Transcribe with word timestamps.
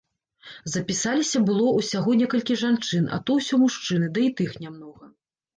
Запісаліся 0.75 1.41
было 1.49 1.67
ўсяго 1.79 2.15
некалькі 2.21 2.57
жанчын, 2.63 3.05
а 3.19 3.21
то 3.29 3.37
ўсё 3.41 3.55
мужчыны, 3.65 4.11
ды 4.17 4.27
і 4.31 4.33
тых 4.41 4.51
нямнога. 4.65 5.05